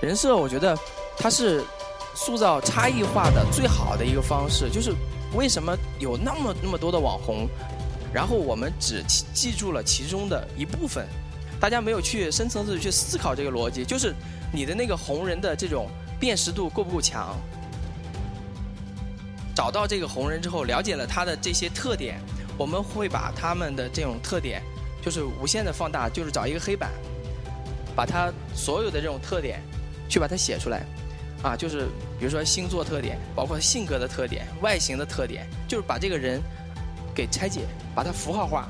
[0.00, 0.78] 人设，我觉得
[1.16, 1.64] 它是
[2.14, 4.70] 塑造差异化的最好的一个方式。
[4.70, 4.94] 就是
[5.34, 7.48] 为什么有那么那么多的网红，
[8.12, 9.02] 然后我们只
[9.34, 11.06] 记住了其中的一部分，
[11.60, 13.84] 大家没有去深层次去思考这个逻辑。
[13.84, 14.14] 就是
[14.52, 15.88] 你的那个红人的这种
[16.20, 17.36] 辨识度够不够强？
[19.54, 22.20] 找到这个红人之后，了解了他的这些特点，
[22.56, 24.62] 我们会把他们的这种特点
[25.02, 26.92] 就是无限的放大，就是找一个黑板，
[27.96, 29.60] 把他所有的这种特点。
[30.08, 30.84] 去把它写出来，
[31.42, 31.86] 啊，就是
[32.18, 36.40] 比如说星座特点，包括性格的特点、外形的特点，就是把这个人
[37.14, 38.68] 给拆解，把它符号化。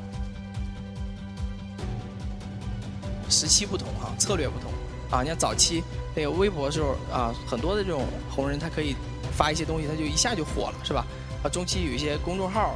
[3.31, 4.73] 时期不同哈，策略不同
[5.11, 5.23] 啊。
[5.23, 5.83] 你看早期
[6.15, 8.97] 那个微博的时候啊，很多的这种红人他可以
[9.37, 11.07] 发一些东西，他就一下就火了，是吧？
[11.43, 12.75] 啊，中期有一些公众号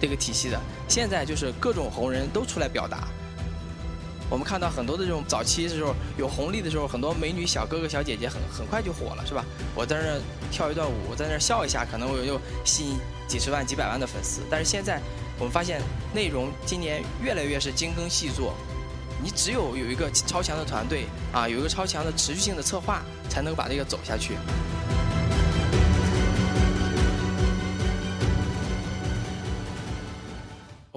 [0.00, 3.08] 这个体系的，现在就是各种红人都出来表达。
[4.30, 9.44] 我们看到很多的这种早期的时候有红利的时候，很多美女小哥哥小姐姐很很快就火了，是吧？
[9.74, 14.42] 我在那跳一段舞，在那笑一下，可能我就吸引几十万、几百万的粉丝。
[14.50, 15.00] 但是现在
[15.38, 15.80] 我们发现，
[16.14, 18.54] 内容今年越来越是精耕细作，
[19.22, 24.34] 你只有有一个超强的团队啊，有一个超强的持续性的策划，才能把这个走下去。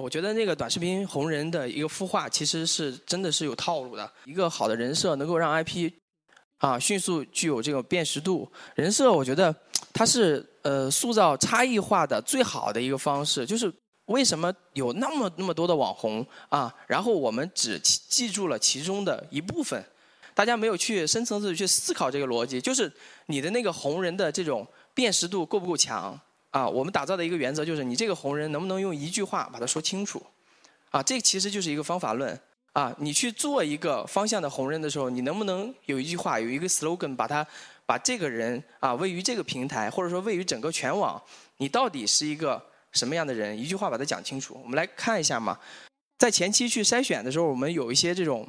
[0.02, 4.12] 我觉得那个短视频红人的一个孵化，其实是真的是有套路的。
[4.24, 5.92] 一个好的人设能够让 IP
[6.58, 8.50] 啊迅速具有这个辨识度。
[8.74, 9.54] 人设我觉得
[9.92, 13.46] 它是呃塑造差异化的最好的一个方式。
[13.46, 13.72] 就是
[14.06, 19.80] 为什么有那么那么多的网红啊，然后我们只记住了其中的一部分，
[20.34, 22.60] 大家没有去深层次去思考这个逻辑。
[22.60, 22.92] 就是
[23.26, 26.18] 你的那个红人的这种辨识度够不够强？
[26.52, 30.22] 啊，我们打造的一个原则就是，你这个红人能不能用一句话把它说清楚？
[30.90, 32.38] 啊，这其实就是一个方法论。
[32.74, 37.46] 啊，你去做一个方向的红人的时候，你能不能有一句话，有一个 slogan，把它
[37.84, 41.20] 把这个人啊位于这个平台，或者说位于整个全网，
[41.56, 42.62] 你到底是一个
[42.92, 43.58] 什么样的人？
[43.58, 44.58] 一句话把它讲清楚。
[44.62, 45.58] 我们来看一下嘛，
[46.18, 48.46] 在前期去筛选的时候，我们有一些这种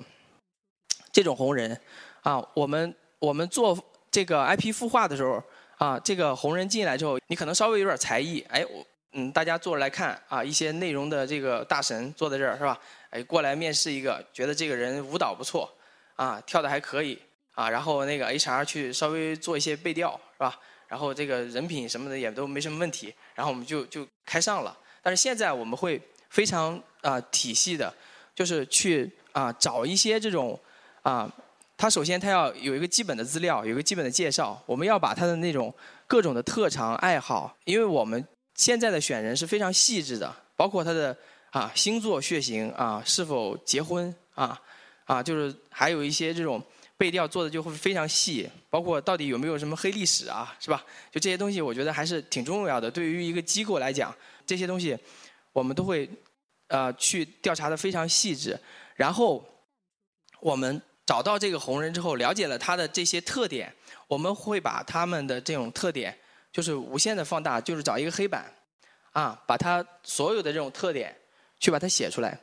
[1.12, 1.80] 这种红人
[2.22, 3.78] 啊，我们我们做
[4.12, 5.42] 这个 IP 孵化的时候。
[5.84, 12.80] 啊，这个红人进来之后，你可能稍微有点才艺，哎，我嗯，大家坐着来看啊，一些内容的这个大神坐在这儿是吧？
[13.10, 15.70] 哎，过来面试一个，觉得这个人舞蹈不错，
[16.16, 17.20] 啊，跳的还可以，
[17.54, 20.58] 啊，然后那个 HR 去稍微做一些背调是吧？
[20.88, 24.78] 然后这个人品什么的也都没什么问题，然后我们就就开上了。
[25.02, 27.94] 但是现在我们会非常啊体系的，
[28.34, 30.58] 就是去啊找一些这种
[31.02, 31.30] 啊。
[31.76, 34.62] 他首先他要有一个基本的资料，有一个基本的介绍。
[34.66, 35.74] 我们要把他的那种
[36.08, 38.26] 各种的特长爱好，因为我们
[38.56, 41.18] 现在的选人是非常细致的，包括他的
[41.50, 44.58] 啊星座血型啊是否结婚啊
[45.06, 46.62] 啊就是还有一些这种
[46.96, 50.82] 背调做的就会非常细，包括到底有没有什么黑历史啊是吧？
[51.12, 52.90] 就这些东西我觉得还是挺重要的。
[52.90, 54.98] 对于一个机构来讲，这些东西
[55.52, 56.08] 我们都会
[56.68, 58.58] 呃去调查的非常细致，
[58.96, 59.44] 然后
[60.40, 60.82] 我们。
[61.06, 63.74] 找到这个红人之后，了解了他的这些特点，
[64.08, 66.18] 我们会把他们的这种特点
[66.52, 68.52] 就是无限的放大，就是找一个黑板，
[69.12, 71.16] 啊，把他所有的这种特点
[71.60, 72.40] 去把它写出来，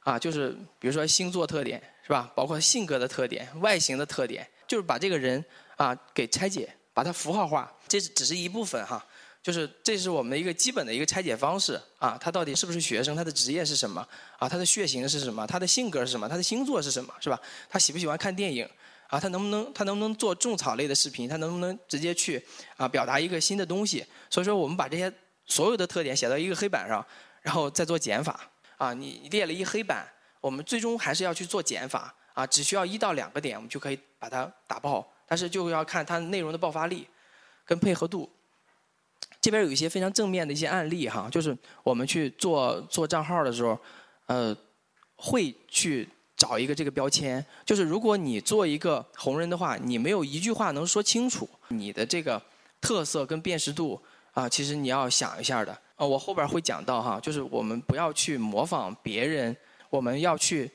[0.00, 2.30] 啊，就是比如说星座特点是吧？
[2.34, 5.44] 包括性格的特点、外形的特点，就是把这个人
[5.76, 9.04] 啊给拆解，把它符号化，这只是一部分哈。
[9.44, 13.14] 就是这是我们的一个基本的一个拆解方式啊，他到底是不是学生？
[13.14, 14.00] 他的职业是什么？
[14.38, 15.46] 啊，他的血型是什么？
[15.46, 16.26] 他的性格是什么？
[16.26, 17.12] 他的星座是什么？
[17.20, 17.38] 是吧？
[17.68, 18.66] 他喜不喜欢看电影？
[19.08, 21.28] 啊，他能不能他能不能做种草类的视频？
[21.28, 22.42] 他能不能直接去
[22.78, 24.02] 啊表达一个新的东西？
[24.30, 25.12] 所以说，我们把这些
[25.44, 27.06] 所有的特点写到一个黑板上，
[27.42, 28.48] 然后再做减法。
[28.78, 30.10] 啊，你列了一黑板，
[30.40, 32.14] 我们最终还是要去做减法。
[32.32, 35.06] 啊，只需要一到两个点，我们就可以把它打爆。
[35.28, 37.06] 但是就要看它内容的爆发力
[37.66, 38.28] 跟配合度。
[39.44, 43.78] 这边有一些非常正面的一些案例哈，就是我们去做做账号的时候，
[44.24, 44.56] 呃，
[45.16, 52.40] 会去找一个这个标签，就是如果你做一个红人的话，你没有一句话能说清楚你的这个
[52.80, 54.00] 特色跟辨识度
[54.32, 55.78] 啊，其实你要想一下的。
[55.96, 59.54] 呃，我后边会讲到哈，就是我们不要去模仿别人，
[59.90, 60.70] 我们要去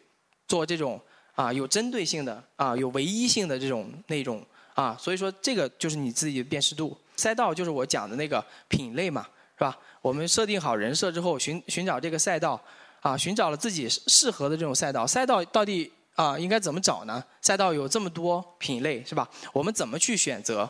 [0.47, 1.01] 做这种
[1.33, 4.45] 啊有针对性的啊有唯一性的这种那种
[4.75, 6.95] 啊，所以说这个就是你自己的辨识度。
[7.19, 9.27] 赛道就是我讲的那个品类嘛，
[9.57, 9.77] 是吧？
[10.01, 12.59] 我们设定好人设之后，寻寻找这个赛道，
[13.01, 15.05] 啊，寻找了自己适合的这种赛道。
[15.05, 17.21] 赛道到底啊应该怎么找呢？
[17.41, 19.29] 赛道有这么多品类，是吧？
[19.51, 20.69] 我们怎么去选择？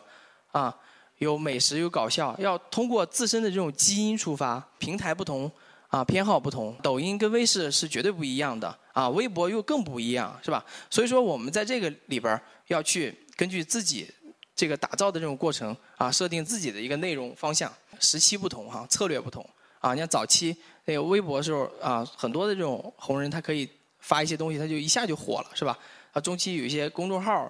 [0.52, 0.76] 啊，
[1.20, 4.62] 有美食，有搞笑，要通过自身的这种基因出发。
[4.80, 5.50] 平台不同，
[5.90, 6.76] 啊，偏好不同。
[6.82, 10.66] 抖音跟微视是绝对不一样的，啊，微博又更不一样，是吧？
[10.90, 13.16] 所以说我们在这个里边要去。
[13.40, 14.06] 根据自己
[14.60, 17.74] 这个打造的这种过程啊，设定自己的一个内容方向。
[17.98, 19.94] 时期不同哈，策略不同啊。
[19.94, 20.54] 你像早期
[20.84, 23.70] 那个微博的时候啊，很多的这种红人他可以
[24.02, 25.80] 发一些东西，他就一下就火了，是吧？
[26.12, 27.50] 啊，中期有一些公众号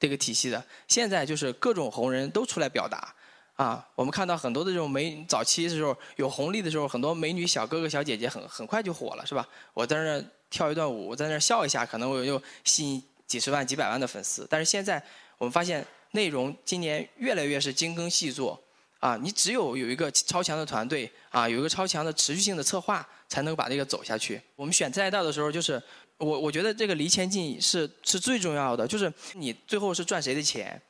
[0.00, 3.14] 这个体系的，现在就是各种红人都出来表达。
[3.54, 9.48] 啊，我们看到很多的这种美，早期的时候有红利的时候，很多美女小哥哥小姐姐很很快就火了，是吧？
[9.74, 14.44] 我在那跳一段舞，在那笑一下，可能我就吸引几十万、几百万的粉丝。
[14.50, 15.00] 但是现在
[15.38, 18.62] 我们发现，内容今年越来越是精耕细作，
[19.00, 24.40] 啊，你只有有一个超强的团队，啊，有一个超强的持续性的策划，才能把这个走下去。
[24.56, 25.82] 我们选赛道的时候，就是
[26.16, 30.80] 我我觉得这个离钱进是是最重要的，就是你最后是赚谁的钱，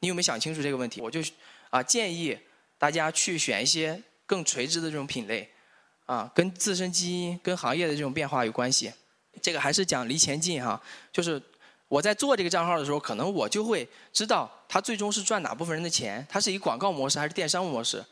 [0.00, 1.00] 你有没有想清楚这个问题？
[1.00, 1.20] 我就。
[1.70, 2.34] 啊，建议
[2.78, 5.46] 大家去选一些更垂直的这种品类，
[6.06, 8.90] 啊，跟自身基因、跟行业的这种变化有关系。
[9.42, 10.82] 这个还是讲离钱近哈，
[11.12, 11.38] 就是
[11.88, 18.04] 我在做这个账号的时候，可能我就会知道它最终是赚哪部分人的钱，它是以广告模式还是电商模式。